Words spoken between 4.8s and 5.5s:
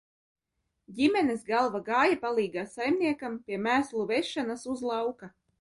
lauka.